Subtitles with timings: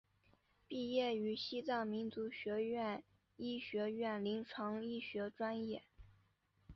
[0.67, 3.03] 毕业于西藏民族学院
[3.37, 5.83] 医学院临床医学专业。